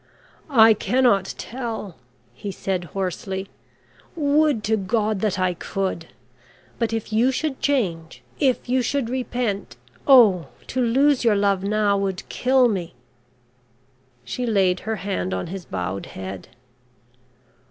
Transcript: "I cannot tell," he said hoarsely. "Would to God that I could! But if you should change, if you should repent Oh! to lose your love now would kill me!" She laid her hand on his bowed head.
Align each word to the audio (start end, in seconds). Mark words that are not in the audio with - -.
"I 0.49 0.73
cannot 0.73 1.35
tell," 1.37 1.95
he 2.33 2.51
said 2.51 2.85
hoarsely. 2.85 3.49
"Would 4.15 4.63
to 4.63 4.75
God 4.75 5.19
that 5.19 5.37
I 5.37 5.53
could! 5.53 6.07
But 6.79 6.91
if 6.91 7.13
you 7.13 7.31
should 7.31 7.61
change, 7.61 8.23
if 8.39 8.67
you 8.67 8.81
should 8.81 9.11
repent 9.11 9.75
Oh! 10.07 10.47
to 10.65 10.81
lose 10.81 11.23
your 11.23 11.35
love 11.35 11.61
now 11.63 11.97
would 11.99 12.27
kill 12.29 12.67
me!" 12.67 12.95
She 14.25 14.47
laid 14.47 14.79
her 14.89 14.95
hand 14.95 15.35
on 15.35 15.45
his 15.53 15.65
bowed 15.65 16.07
head. 16.07 16.47